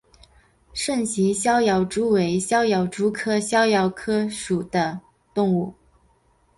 [0.73, 4.99] 肾形逍遥蛛为逍遥蛛科逍遥蛛属的
[5.31, 5.75] 动物。